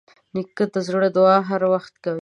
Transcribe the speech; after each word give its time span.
نیکه 0.33 0.65
د 0.73 0.75
زړه 0.87 1.07
دعا 1.17 1.37
هر 1.49 1.61
وخت 1.73 1.93
کوي. 2.03 2.19